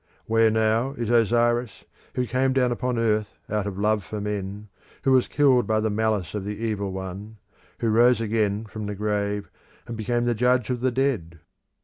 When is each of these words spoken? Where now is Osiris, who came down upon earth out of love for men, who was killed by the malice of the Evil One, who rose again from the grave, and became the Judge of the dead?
Where 0.25 0.49
now 0.49 0.93
is 0.93 1.11
Osiris, 1.11 1.85
who 2.15 2.25
came 2.25 2.53
down 2.53 2.71
upon 2.71 2.97
earth 2.97 3.37
out 3.51 3.67
of 3.67 3.77
love 3.77 4.03
for 4.03 4.19
men, 4.19 4.67
who 5.03 5.11
was 5.11 5.27
killed 5.27 5.67
by 5.67 5.79
the 5.79 5.91
malice 5.91 6.33
of 6.33 6.43
the 6.43 6.57
Evil 6.57 6.91
One, 6.91 7.37
who 7.81 7.89
rose 7.89 8.19
again 8.19 8.65
from 8.65 8.87
the 8.87 8.95
grave, 8.95 9.51
and 9.85 9.95
became 9.95 10.25
the 10.25 10.33
Judge 10.33 10.71
of 10.71 10.79
the 10.79 10.89
dead? 10.89 11.39